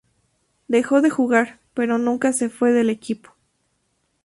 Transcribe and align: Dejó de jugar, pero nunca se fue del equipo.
Dejó 0.67 1.01
de 1.03 1.11
jugar, 1.11 1.59
pero 1.75 1.99
nunca 1.99 2.33
se 2.33 2.49
fue 2.49 2.71
del 2.71 2.89
equipo. 2.89 3.35